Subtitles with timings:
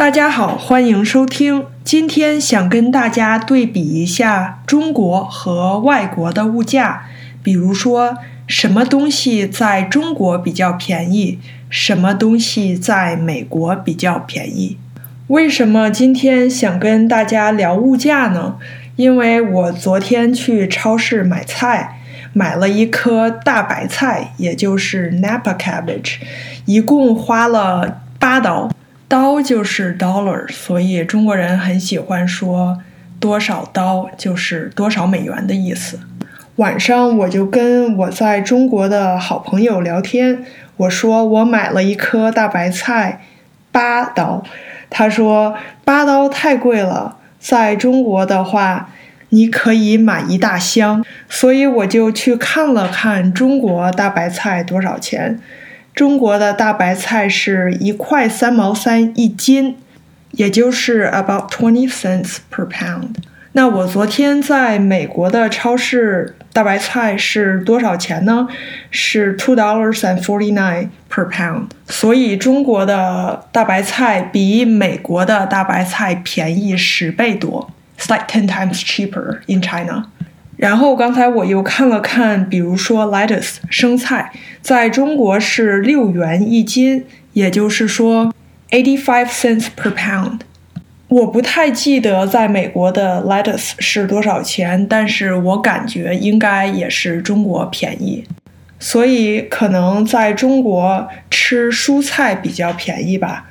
[0.00, 1.66] 大家好，欢迎收听。
[1.84, 7.02] 今天想跟大家对比一下中国和外国的物价，
[7.42, 8.16] 比如说
[8.46, 14.78] 什么东西在中国比较便宜，什么东西在美国比较便宜。
[15.26, 18.56] 为什么今天想跟大家聊物价呢？
[18.96, 22.00] 因为我昨天去超市买菜，
[22.32, 26.14] 买了一颗大白菜，也就是 Napa cabbage，
[26.64, 28.70] 一共花了八刀。
[29.10, 32.78] 刀就是 dollar，所以中国人很喜欢说
[33.18, 35.98] 多少刀就是多少美元的意思。
[36.54, 40.44] 晚上我就跟我在中国的好朋友聊天，
[40.76, 43.22] 我说我买了一颗大白菜，
[43.72, 44.44] 八刀。
[44.88, 48.90] 他说八刀太贵了，在中国的话
[49.30, 51.04] 你可以买一大箱。
[51.28, 55.40] 所以我就去看了看中国大白菜多少钱。
[55.99, 59.77] 中国的大白菜是一块三毛三一斤，
[60.31, 63.15] 也就是 about twenty cents per pound。
[63.53, 68.49] 那我昨天在美国的超市，大白菜是多少钱呢？
[68.91, 71.67] 是 two dollars and forty nine per pound。
[71.87, 80.07] 所以中国的大白菜比美国的大白菜便宜十倍多，it's like ten times cheaper in China。
[80.60, 84.30] 然后刚才我又看了看，比如说 lettuce 生菜，
[84.60, 88.34] 在中国是六元一斤，也就是说
[88.68, 90.40] eighty five cents per pound。
[91.08, 98.26] 我不太记得在美国的 lettuce 是多少钱，但是我感觉应该也是中国便宜，
[98.78, 103.46] 所以可能在中国吃蔬菜比较便宜吧。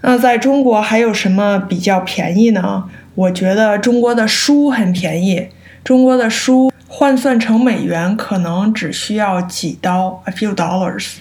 [0.00, 2.86] 那在中国还有什么比较便宜呢？
[3.14, 5.46] 我觉得中国的书很便宜。
[5.84, 11.16] 中国的书换算成美元可能只需要几刀，a few dollars。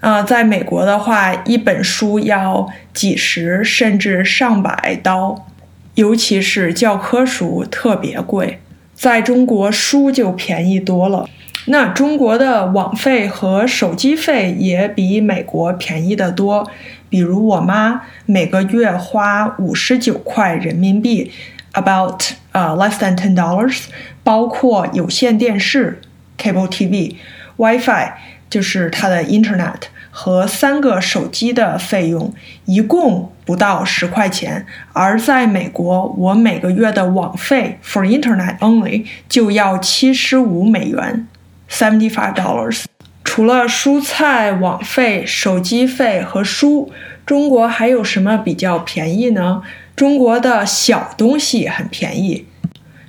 [0.00, 5.46] 啊，在美国的话，一本书要几十甚至上百刀，
[5.94, 8.60] 尤其是教科书特别贵。
[8.92, 11.28] 在中国，书就便宜多了。
[11.66, 16.70] 那中国的网费和手机费也比美国便宜得多。
[17.08, 21.30] 比如我妈每个月花五十九块人民币。
[21.74, 23.86] About 呃 less than ten dollars，
[24.22, 26.00] 包括有线电视
[26.38, 27.16] cable TV、
[27.56, 28.12] WiFi
[28.48, 32.32] 就是它的 Internet 和三个手机的费用，
[32.66, 34.64] 一共不到十块钱。
[34.92, 41.26] 而在美国，我每个月的网费 for Internet only 就要七十五美元
[41.68, 42.84] ，seventy five dollars。
[43.24, 46.92] 除了蔬菜、网费、手机费和书，
[47.26, 49.62] 中国还有什么比较便宜呢？
[49.96, 52.46] 中国的小东西很便宜，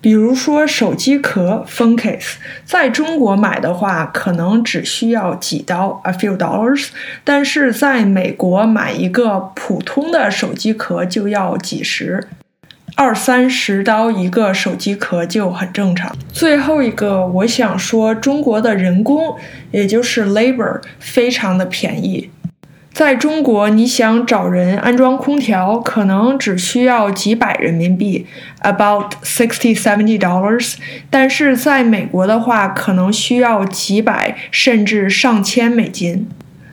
[0.00, 2.34] 比如说手机壳 phone case，
[2.64, 6.88] 在中国买的话可能只需要几刀 a few dollars，
[7.22, 12.26] 但是在美国买一个普通的手机壳就要几十，
[12.96, 16.12] 二三十刀一个手机壳就很正常。
[16.32, 19.36] 最后一个，我想说中国的人工，
[19.70, 22.28] 也就是 labor，非常的便宜。
[22.92, 28.26] 在中国，你想找人安装空调，可能只需要几百人民币
[28.60, 30.74] ，about sixty seventy dollars。
[31.08, 36.28] 但是在美国的话，可能需要几百甚至上千美金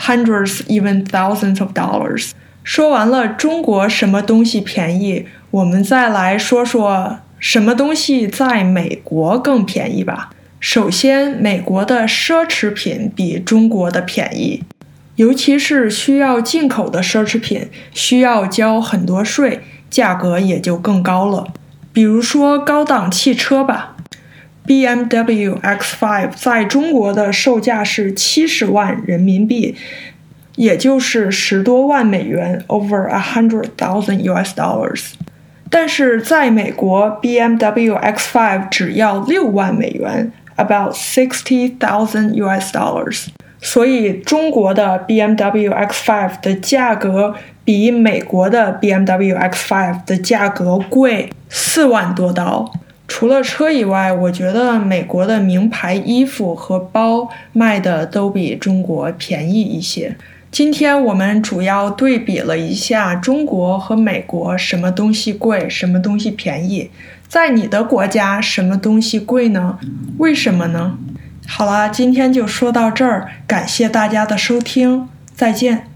[0.00, 2.32] ，hundreds even thousands of dollars。
[2.64, 10.30] 说完了中国什么东西便宜，我们再来说说什么东西在美国更便宜吧。
[10.58, 14.64] 首先，美国的奢侈品比中国的便宜。
[15.20, 19.60] 尤其是需要进口的奢侈品，需要交很多税，
[19.90, 21.46] 价格也就更高了。
[21.92, 23.96] 比如说高档汽车吧
[24.66, 29.76] ，BMW X5 在中国的售价是七十万人民币，
[30.56, 35.10] 也就是十多万美元，over a hundred thousand US dollars。
[35.68, 43.26] 但是在美国，BMW X5 只要六万美元，about sixty thousand US dollars。
[43.62, 47.34] 所以，中国的 BMW X5 的价格
[47.64, 52.72] 比美国的 BMW X5 的价格贵四万多刀。
[53.06, 60.16] 除了车以外，我觉得美国的名牌衣服和包卖的都比中国便宜一些。
[60.50, 66.90] 今天我们主要对比了一下中国和美国什么东西贵，什么东西便宜。
[67.28, 69.78] 在你的国家，什么东西贵呢？
[70.18, 70.98] 为什么呢？
[71.52, 75.89] 好啦，今天就说到这儿，感谢大家的收听，再见。